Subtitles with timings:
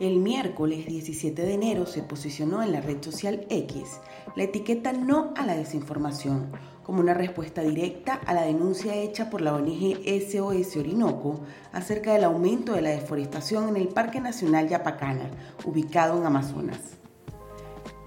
[0.00, 4.00] El miércoles 17 de enero se posicionó en la red social X
[4.34, 6.50] la etiqueta No a la desinformación
[6.82, 12.24] como una respuesta directa a la denuncia hecha por la ONG SOS Orinoco acerca del
[12.24, 15.30] aumento de la deforestación en el Parque Nacional Yapacana,
[15.64, 17.03] ubicado en Amazonas.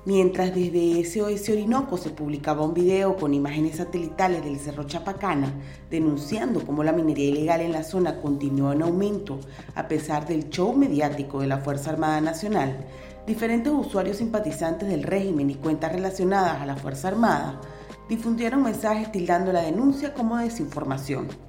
[0.08, 5.52] Mientras desde SOS Orinoco se publicaba un video con imágenes satelitales del Cerro Chapacana
[5.92, 9.38] denunciando cómo la minería ilegal en la zona continuó en aumento
[9.76, 12.86] a pesar del show mediático de la Fuerza Armada Nacional,
[13.26, 17.60] diferentes usuarios simpatizantes del régimen y cuentas relacionadas a la Fuerza Armada
[18.08, 21.47] difundieron mensajes tildando la denuncia como desinformación.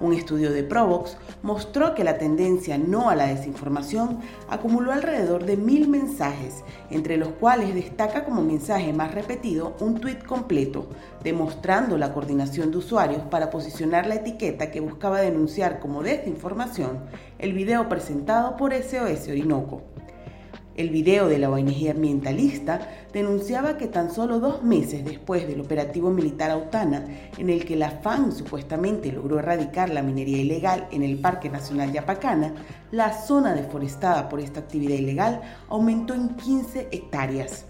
[0.00, 5.58] Un estudio de Provox mostró que la tendencia no a la desinformación acumuló alrededor de
[5.58, 10.86] mil mensajes, entre los cuales destaca como mensaje más repetido un tuit completo,
[11.22, 17.00] demostrando la coordinación de usuarios para posicionar la etiqueta que buscaba denunciar como desinformación
[17.38, 19.89] el video presentado por SOS Orinoco.
[20.80, 22.80] El video de la ONG ambientalista
[23.12, 27.04] denunciaba que tan solo dos meses después del operativo militar Autana,
[27.36, 31.92] en el que la FAN supuestamente logró erradicar la minería ilegal en el Parque Nacional
[31.92, 32.54] Yapacana,
[32.92, 37.66] la zona deforestada por esta actividad ilegal aumentó en 15 hectáreas.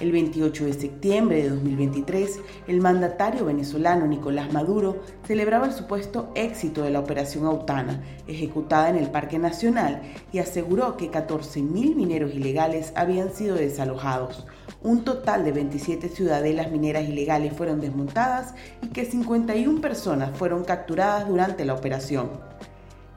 [0.00, 6.82] El 28 de septiembre de 2023, el mandatario venezolano Nicolás Maduro celebraba el supuesto éxito
[6.82, 12.92] de la operación Autana, ejecutada en el Parque Nacional, y aseguró que 14.000 mineros ilegales
[12.96, 14.46] habían sido desalojados.
[14.82, 21.28] Un total de 27 ciudadelas mineras ilegales fueron desmontadas y que 51 personas fueron capturadas
[21.28, 22.30] durante la operación.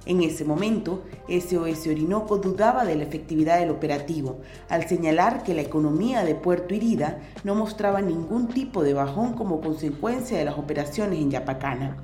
[0.05, 4.37] En ese momento, SOS Orinoco dudaba de la efectividad del operativo,
[4.69, 9.61] al señalar que la economía de Puerto Irida no mostraba ningún tipo de bajón como
[9.61, 11.97] consecuencia de las operaciones en Yapacana.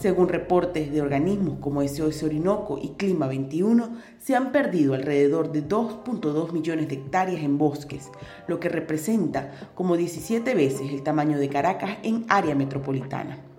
[0.00, 5.62] Según reportes de organismos como SOS Orinoco y Clima 21, se han perdido alrededor de
[5.62, 8.10] 2.2 millones de hectáreas en bosques,
[8.48, 13.49] lo que representa como 17 veces el tamaño de Caracas en área metropolitana.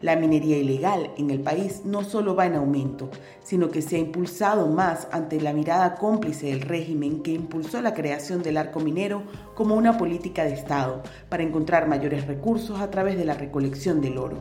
[0.00, 3.10] La minería ilegal en el país no solo va en aumento,
[3.42, 7.94] sino que se ha impulsado más ante la mirada cómplice del régimen que impulsó la
[7.94, 9.24] creación del arco minero
[9.56, 14.18] como una política de Estado para encontrar mayores recursos a través de la recolección del
[14.18, 14.40] oro.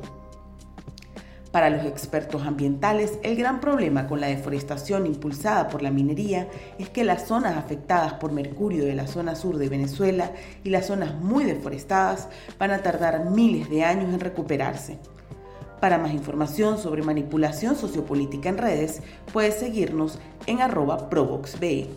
[1.51, 6.89] Para los expertos ambientales, el gran problema con la deforestación impulsada por la minería es
[6.89, 11.15] que las zonas afectadas por mercurio de la zona sur de Venezuela y las zonas
[11.15, 12.29] muy deforestadas
[12.59, 14.99] van a tardar miles de años en recuperarse.
[15.79, 19.01] Para más información sobre manipulación sociopolítica en redes,
[19.31, 20.17] puedes seguirnos
[20.47, 21.87] en arroba provoxbe.